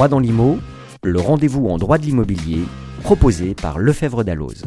Droit 0.00 0.08
dans 0.08 0.18
l'IMO, 0.18 0.58
le 1.02 1.20
rendez-vous 1.20 1.68
en 1.68 1.76
droit 1.76 1.98
de 1.98 2.06
l'immobilier 2.06 2.60
proposé 3.02 3.54
par 3.54 3.78
Lefebvre 3.78 4.24
Dalloz. 4.24 4.64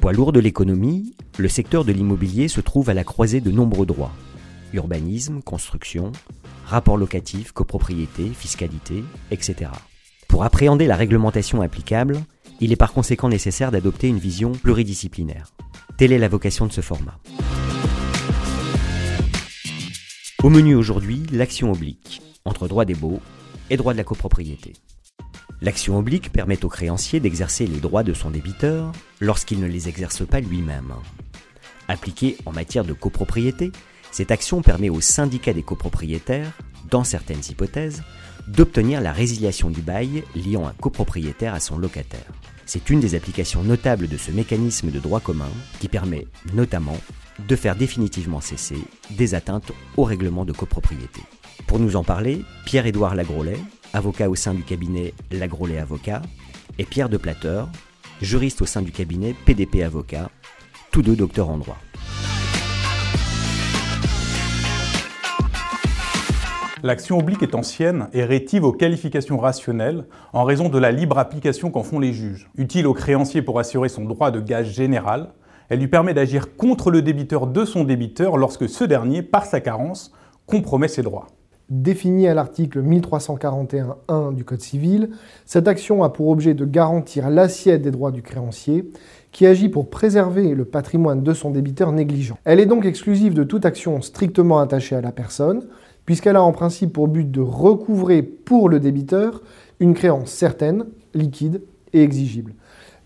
Poids 0.00 0.14
lourd 0.14 0.32
de 0.32 0.40
l'économie, 0.40 1.14
le 1.36 1.48
secteur 1.48 1.84
de 1.84 1.92
l'immobilier 1.92 2.48
se 2.48 2.62
trouve 2.62 2.88
à 2.88 2.94
la 2.94 3.04
croisée 3.04 3.42
de 3.42 3.50
nombreux 3.50 3.84
droits. 3.84 4.14
Urbanisme, 4.72 5.42
construction, 5.42 6.12
rapports 6.64 6.96
locatifs, 6.96 7.52
copropriété, 7.52 8.30
fiscalité, 8.32 9.04
etc. 9.30 9.70
Pour 10.28 10.44
appréhender 10.44 10.86
la 10.86 10.96
réglementation 10.96 11.60
applicable, 11.60 12.22
il 12.58 12.72
est 12.72 12.76
par 12.76 12.94
conséquent 12.94 13.28
nécessaire 13.28 13.70
d'adopter 13.70 14.08
une 14.08 14.16
vision 14.16 14.52
pluridisciplinaire. 14.52 15.52
Telle 15.98 16.12
est 16.12 16.18
la 16.18 16.28
vocation 16.28 16.64
de 16.64 16.72
ce 16.72 16.80
format. 16.80 17.18
Au 20.46 20.48
menu 20.48 20.76
aujourd'hui, 20.76 21.24
l'action 21.32 21.72
oblique, 21.72 22.22
entre 22.44 22.68
droit 22.68 22.84
des 22.84 22.94
baux 22.94 23.20
et 23.68 23.76
droit 23.76 23.94
de 23.94 23.98
la 23.98 24.04
copropriété. 24.04 24.74
L'action 25.60 25.98
oblique 25.98 26.30
permet 26.30 26.64
au 26.64 26.68
créancier 26.68 27.18
d'exercer 27.18 27.66
les 27.66 27.80
droits 27.80 28.04
de 28.04 28.12
son 28.12 28.30
débiteur 28.30 28.92
lorsqu'il 29.20 29.58
ne 29.58 29.66
les 29.66 29.88
exerce 29.88 30.24
pas 30.24 30.38
lui-même. 30.38 30.94
Appliquée 31.88 32.36
en 32.46 32.52
matière 32.52 32.84
de 32.84 32.92
copropriété, 32.92 33.72
cette 34.12 34.30
action 34.30 34.62
permet 34.62 34.88
au 34.88 35.00
syndicat 35.00 35.52
des 35.52 35.64
copropriétaires, 35.64 36.52
dans 36.92 37.02
certaines 37.02 37.42
hypothèses, 37.50 38.04
d'obtenir 38.46 39.00
la 39.00 39.10
résiliation 39.10 39.68
du 39.68 39.80
bail 39.80 40.22
liant 40.36 40.68
un 40.68 40.74
copropriétaire 40.74 41.54
à 41.54 41.60
son 41.60 41.76
locataire. 41.76 42.30
C'est 42.66 42.88
une 42.88 43.00
des 43.00 43.16
applications 43.16 43.64
notables 43.64 44.06
de 44.06 44.16
ce 44.16 44.30
mécanisme 44.30 44.92
de 44.92 45.00
droit 45.00 45.18
commun 45.18 45.50
qui 45.80 45.88
permet 45.88 46.28
notamment 46.54 46.98
de 47.38 47.56
faire 47.56 47.76
définitivement 47.76 48.40
cesser 48.40 48.78
des 49.10 49.34
atteintes 49.34 49.72
au 49.96 50.04
règlement 50.04 50.44
de 50.44 50.52
copropriété. 50.52 51.22
Pour 51.66 51.78
nous 51.78 51.96
en 51.96 52.04
parler, 52.04 52.42
Pierre-Édouard 52.64 53.14
Lagrolet, 53.14 53.58
avocat 53.92 54.28
au 54.28 54.34
sein 54.34 54.54
du 54.54 54.62
cabinet 54.62 55.14
Lagrolet 55.30 55.78
Avocat, 55.78 56.22
et 56.78 56.84
Pierre 56.84 57.08
de 57.08 57.16
Plateur, 57.16 57.68
juriste 58.22 58.62
au 58.62 58.66
sein 58.66 58.82
du 58.82 58.92
cabinet 58.92 59.34
PDP 59.44 59.82
Avocat, 59.82 60.30
tous 60.90 61.02
deux 61.02 61.16
docteurs 61.16 61.50
en 61.50 61.58
droit. 61.58 61.78
L'action 66.82 67.18
oblique 67.18 67.42
est 67.42 67.54
ancienne 67.54 68.08
et 68.12 68.22
rétive 68.22 68.62
aux 68.64 68.72
qualifications 68.72 69.38
rationnelles 69.38 70.04
en 70.32 70.44
raison 70.44 70.68
de 70.68 70.78
la 70.78 70.92
libre 70.92 71.18
application 71.18 71.70
qu'en 71.70 71.82
font 71.82 71.98
les 71.98 72.12
juges. 72.12 72.48
Utile 72.56 72.86
au 72.86 72.94
créancier 72.94 73.42
pour 73.42 73.58
assurer 73.58 73.88
son 73.88 74.04
droit 74.04 74.30
de 74.30 74.40
gage 74.40 74.72
général, 74.72 75.32
elle 75.68 75.80
lui 75.80 75.88
permet 75.88 76.14
d'agir 76.14 76.56
contre 76.56 76.90
le 76.90 77.02
débiteur 77.02 77.46
de 77.46 77.64
son 77.64 77.84
débiteur 77.84 78.36
lorsque 78.36 78.68
ce 78.68 78.84
dernier, 78.84 79.22
par 79.22 79.46
sa 79.46 79.60
carence, 79.60 80.12
compromet 80.46 80.88
ses 80.88 81.02
droits. 81.02 81.26
Définie 81.68 82.28
à 82.28 82.34
l'article 82.34 82.80
1341.1 82.80 84.32
du 84.34 84.44
Code 84.44 84.60
civil, 84.60 85.10
cette 85.46 85.66
action 85.66 86.04
a 86.04 86.10
pour 86.10 86.28
objet 86.28 86.54
de 86.54 86.64
garantir 86.64 87.28
l'assiette 87.28 87.82
des 87.82 87.90
droits 87.90 88.12
du 88.12 88.22
créancier 88.22 88.88
qui 89.32 89.46
agit 89.46 89.68
pour 89.68 89.90
préserver 89.90 90.54
le 90.54 90.64
patrimoine 90.64 91.24
de 91.24 91.34
son 91.34 91.50
débiteur 91.50 91.90
négligent. 91.90 92.36
Elle 92.44 92.60
est 92.60 92.66
donc 92.66 92.86
exclusive 92.86 93.34
de 93.34 93.42
toute 93.42 93.66
action 93.66 94.00
strictement 94.00 94.60
attachée 94.60 94.94
à 94.94 95.00
la 95.00 95.10
personne, 95.10 95.66
puisqu'elle 96.04 96.36
a 96.36 96.42
en 96.42 96.52
principe 96.52 96.92
pour 96.92 97.08
but 97.08 97.28
de 97.28 97.40
recouvrer 97.40 98.22
pour 98.22 98.68
le 98.68 98.78
débiteur 98.78 99.42
une 99.80 99.94
créance 99.94 100.30
certaine, 100.30 100.86
liquide 101.14 101.62
et 101.92 102.02
exigible. 102.02 102.54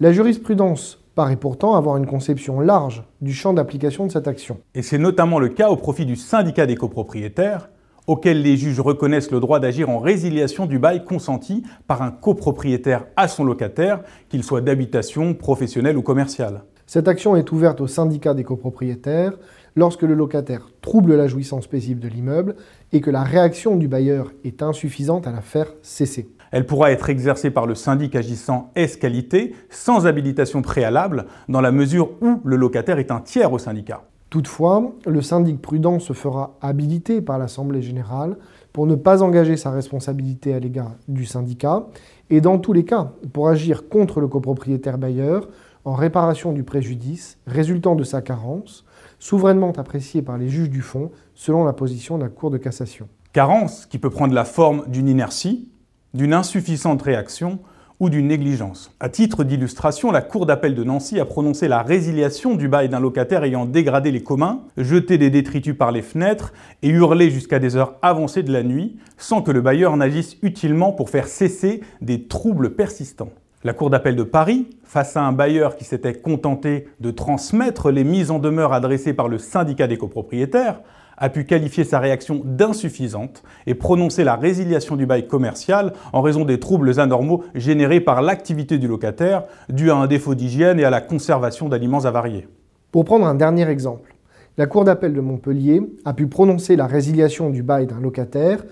La 0.00 0.12
jurisprudence 0.12 0.99
paraît 1.20 1.36
pourtant 1.36 1.74
avoir 1.74 1.98
une 1.98 2.06
conception 2.06 2.60
large 2.60 3.04
du 3.20 3.34
champ 3.34 3.52
d'application 3.52 4.06
de 4.06 4.10
cette 4.10 4.26
action. 4.26 4.56
Et 4.74 4.80
c'est 4.80 4.96
notamment 4.96 5.38
le 5.38 5.50
cas 5.50 5.68
au 5.68 5.76
profit 5.76 6.06
du 6.06 6.16
syndicat 6.16 6.64
des 6.64 6.76
copropriétaires, 6.76 7.68
auquel 8.06 8.40
les 8.40 8.56
juges 8.56 8.80
reconnaissent 8.80 9.30
le 9.30 9.38
droit 9.38 9.60
d'agir 9.60 9.90
en 9.90 9.98
résiliation 9.98 10.64
du 10.64 10.78
bail 10.78 11.04
consenti 11.04 11.62
par 11.86 12.00
un 12.00 12.10
copropriétaire 12.10 13.04
à 13.16 13.28
son 13.28 13.44
locataire, 13.44 14.00
qu'il 14.30 14.42
soit 14.42 14.62
d'habitation, 14.62 15.34
professionnel 15.34 15.98
ou 15.98 16.02
commercial. 16.02 16.62
Cette 16.86 17.06
action 17.06 17.36
est 17.36 17.52
ouverte 17.52 17.82
au 17.82 17.86
syndicat 17.86 18.32
des 18.32 18.42
copropriétaires 18.42 19.34
lorsque 19.76 20.04
le 20.04 20.14
locataire 20.14 20.70
trouble 20.80 21.16
la 21.16 21.26
jouissance 21.26 21.66
paisible 21.66 22.00
de 22.00 22.08
l'immeuble 22.08 22.56
et 22.94 23.02
que 23.02 23.10
la 23.10 23.24
réaction 23.24 23.76
du 23.76 23.88
bailleur 23.88 24.32
est 24.42 24.62
insuffisante 24.62 25.26
à 25.26 25.32
la 25.32 25.42
faire 25.42 25.74
cesser. 25.82 26.30
Elle 26.50 26.66
pourra 26.66 26.90
être 26.90 27.10
exercée 27.10 27.50
par 27.50 27.66
le 27.66 27.74
syndic 27.74 28.16
agissant 28.16 28.70
S-qualité 28.74 29.54
sans 29.70 30.06
habilitation 30.06 30.62
préalable 30.62 31.26
dans 31.48 31.60
la 31.60 31.72
mesure 31.72 32.10
où 32.20 32.40
le 32.44 32.56
locataire 32.56 32.98
est 32.98 33.10
un 33.10 33.20
tiers 33.20 33.52
au 33.52 33.58
syndicat. 33.58 34.02
Toutefois, 34.30 34.92
le 35.06 35.22
syndic 35.22 35.60
prudent 35.60 35.98
se 35.98 36.12
fera 36.12 36.56
habiliter 36.60 37.20
par 37.20 37.38
l'Assemblée 37.38 37.82
générale 37.82 38.36
pour 38.72 38.86
ne 38.86 38.94
pas 38.94 39.22
engager 39.22 39.56
sa 39.56 39.72
responsabilité 39.72 40.54
à 40.54 40.60
l'égard 40.60 40.92
du 41.08 41.24
syndicat 41.24 41.86
et 42.30 42.40
dans 42.40 42.58
tous 42.58 42.72
les 42.72 42.84
cas 42.84 43.12
pour 43.32 43.48
agir 43.48 43.88
contre 43.88 44.20
le 44.20 44.28
copropriétaire 44.28 44.98
bailleur 44.98 45.48
en 45.84 45.94
réparation 45.94 46.52
du 46.52 46.62
préjudice 46.62 47.38
résultant 47.46 47.96
de 47.96 48.04
sa 48.04 48.22
carence, 48.22 48.84
souverainement 49.18 49.72
appréciée 49.72 50.22
par 50.22 50.38
les 50.38 50.48
juges 50.48 50.70
du 50.70 50.82
fond 50.82 51.10
selon 51.34 51.64
la 51.64 51.72
position 51.72 52.16
de 52.16 52.22
la 52.22 52.28
Cour 52.28 52.50
de 52.50 52.58
cassation. 52.58 53.08
Carence 53.32 53.86
qui 53.86 53.98
peut 53.98 54.10
prendre 54.10 54.34
la 54.34 54.44
forme 54.44 54.84
d'une 54.88 55.08
inertie, 55.08 55.68
d'une 56.14 56.34
insuffisante 56.34 57.02
réaction 57.02 57.60
ou 58.00 58.08
d'une 58.08 58.28
négligence. 58.28 58.90
À 58.98 59.10
titre 59.10 59.44
d'illustration, 59.44 60.10
la 60.10 60.22
Cour 60.22 60.46
d'appel 60.46 60.74
de 60.74 60.82
Nancy 60.82 61.20
a 61.20 61.26
prononcé 61.26 61.68
la 61.68 61.82
résiliation 61.82 62.54
du 62.54 62.66
bail 62.66 62.88
d'un 62.88 62.98
locataire 62.98 63.44
ayant 63.44 63.66
dégradé 63.66 64.10
les 64.10 64.22
communs, 64.22 64.62
jeté 64.78 65.18
des 65.18 65.28
détritus 65.28 65.76
par 65.76 65.92
les 65.92 66.00
fenêtres 66.00 66.54
et 66.82 66.88
hurlé 66.88 67.30
jusqu'à 67.30 67.58
des 67.58 67.76
heures 67.76 67.96
avancées 68.00 68.42
de 68.42 68.52
la 68.52 68.62
nuit, 68.62 68.96
sans 69.18 69.42
que 69.42 69.50
le 69.50 69.60
bailleur 69.60 69.96
n'agisse 69.98 70.38
utilement 70.42 70.92
pour 70.92 71.10
faire 71.10 71.28
cesser 71.28 71.82
des 72.00 72.26
troubles 72.26 72.74
persistants. 72.74 73.32
La 73.62 73.74
Cour 73.74 73.90
d'appel 73.90 74.16
de 74.16 74.22
Paris, 74.22 74.70
face 74.84 75.18
à 75.18 75.22
un 75.22 75.32
bailleur 75.32 75.76
qui 75.76 75.84
s'était 75.84 76.14
contenté 76.14 76.88
de 77.00 77.10
transmettre 77.10 77.90
les 77.90 78.04
mises 78.04 78.30
en 78.30 78.38
demeure 78.38 78.72
adressées 78.72 79.12
par 79.12 79.28
le 79.28 79.36
syndicat 79.36 79.86
des 79.86 79.98
copropriétaires, 79.98 80.80
a 81.20 81.28
pu 81.28 81.44
qualifier 81.44 81.84
sa 81.84 82.00
réaction 82.00 82.40
d'insuffisante 82.44 83.42
et 83.66 83.74
prononcer 83.74 84.24
la 84.24 84.36
résiliation 84.36 84.96
du 84.96 85.06
bail 85.06 85.28
commercial 85.28 85.92
en 86.12 86.22
raison 86.22 86.44
des 86.44 86.58
troubles 86.58 86.98
anormaux 86.98 87.44
générés 87.54 88.00
par 88.00 88.22
l'activité 88.22 88.78
du 88.78 88.88
locataire, 88.88 89.44
dû 89.68 89.90
à 89.90 89.96
un 89.96 90.06
défaut 90.06 90.34
d'hygiène 90.34 90.80
et 90.80 90.84
à 90.84 90.90
la 90.90 91.02
conservation 91.02 91.68
d'aliments 91.68 92.06
avariés. 92.06 92.48
Pour 92.90 93.04
prendre 93.04 93.26
un 93.26 93.34
dernier 93.34 93.68
exemple, 93.68 94.14
la 94.56 94.66
Cour 94.66 94.84
d'appel 94.84 95.12
de 95.12 95.20
Montpellier 95.20 95.82
a 96.04 96.12
pu 96.14 96.26
prononcer 96.26 96.74
la 96.74 96.86
résiliation 96.86 97.50
du 97.50 97.62
bail 97.62 97.86
d'un 97.86 98.00
locataire 98.00 98.64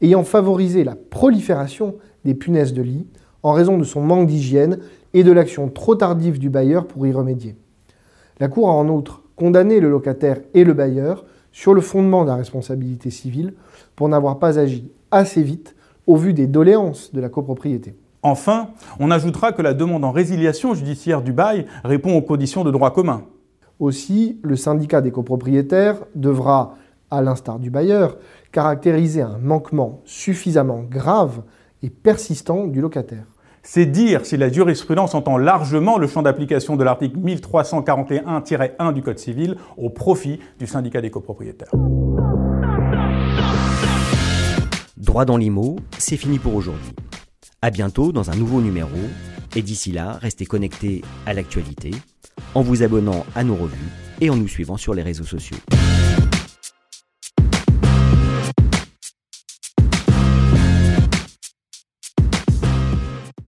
ayant 0.00 0.24
favorisé 0.24 0.84
la 0.84 0.94
prolifération 0.94 1.96
des 2.24 2.34
punaises 2.34 2.72
de 2.72 2.82
lit 2.82 3.06
en 3.42 3.52
raison 3.52 3.78
de 3.78 3.84
son 3.84 4.00
manque 4.00 4.28
d'hygiène 4.28 4.78
et 5.12 5.24
de 5.24 5.32
l'action 5.32 5.68
trop 5.68 5.94
tardive 5.94 6.38
du 6.38 6.50
bailleur 6.50 6.86
pour 6.86 7.06
y 7.06 7.12
remédier. 7.12 7.56
La 8.40 8.48
Cour 8.48 8.68
a 8.68 8.72
en 8.72 8.88
outre 8.88 9.22
condamné 9.34 9.80
le 9.80 9.90
locataire 9.90 10.38
et 10.54 10.64
le 10.64 10.72
bailleur 10.72 11.24
sur 11.56 11.72
le 11.72 11.80
fondement 11.80 12.24
de 12.24 12.28
la 12.28 12.36
responsabilité 12.36 13.08
civile 13.08 13.54
pour 13.94 14.10
n'avoir 14.10 14.38
pas 14.38 14.58
agi 14.58 14.92
assez 15.10 15.42
vite 15.42 15.74
au 16.06 16.16
vu 16.16 16.34
des 16.34 16.46
doléances 16.46 17.14
de 17.14 17.20
la 17.20 17.30
copropriété. 17.30 17.96
Enfin, 18.22 18.72
on 19.00 19.10
ajoutera 19.10 19.52
que 19.52 19.62
la 19.62 19.72
demande 19.72 20.04
en 20.04 20.10
résiliation 20.10 20.74
judiciaire 20.74 21.22
du 21.22 21.32
bail 21.32 21.64
répond 21.82 22.14
aux 22.14 22.20
conditions 22.20 22.62
de 22.62 22.70
droit 22.70 22.92
commun. 22.92 23.22
Aussi, 23.80 24.38
le 24.42 24.54
syndicat 24.54 25.00
des 25.00 25.10
copropriétaires 25.10 25.96
devra, 26.14 26.74
à 27.10 27.22
l'instar 27.22 27.58
du 27.58 27.70
bailleur, 27.70 28.18
caractériser 28.52 29.22
un 29.22 29.38
manquement 29.38 30.02
suffisamment 30.04 30.82
grave 30.82 31.40
et 31.82 31.88
persistant 31.88 32.66
du 32.66 32.82
locataire. 32.82 33.24
C'est 33.68 33.84
dire 33.84 34.24
si 34.24 34.36
la 34.36 34.50
jurisprudence 34.50 35.16
entend 35.16 35.36
largement 35.36 35.98
le 35.98 36.06
champ 36.06 36.22
d'application 36.22 36.76
de 36.76 36.84
l'article 36.84 37.18
1341-1 37.18 38.92
du 38.92 39.02
Code 39.02 39.18
civil 39.18 39.56
au 39.76 39.90
profit 39.90 40.38
du 40.60 40.68
syndicat 40.68 41.00
des 41.00 41.10
copropriétaires. 41.10 41.72
Droit 44.96 45.24
dans 45.24 45.36
l'IMO, 45.36 45.76
c'est 45.98 46.16
fini 46.16 46.38
pour 46.38 46.54
aujourd'hui. 46.54 46.92
À 47.60 47.70
bientôt 47.70 48.12
dans 48.12 48.30
un 48.30 48.36
nouveau 48.36 48.60
numéro 48.60 48.96
et 49.56 49.62
d'ici 49.62 49.90
là, 49.90 50.12
restez 50.22 50.46
connectés 50.46 51.02
à 51.26 51.34
l'actualité 51.34 51.90
en 52.54 52.62
vous 52.62 52.84
abonnant 52.84 53.26
à 53.34 53.42
nos 53.42 53.56
revues 53.56 53.90
et 54.20 54.30
en 54.30 54.36
nous 54.36 54.48
suivant 54.48 54.76
sur 54.76 54.94
les 54.94 55.02
réseaux 55.02 55.24
sociaux. 55.24 55.58